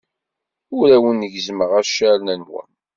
[0.77, 2.69] Ur awen-gezzmeɣ accaren-nwen.